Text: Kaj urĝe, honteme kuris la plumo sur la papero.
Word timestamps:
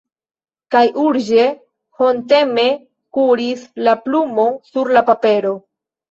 Kaj 0.75 0.79
urĝe, 1.01 1.41
honteme 1.99 2.63
kuris 3.17 3.65
la 3.89 3.93
plumo 4.07 4.47
sur 4.71 4.91
la 4.97 5.05
papero. 5.11 5.53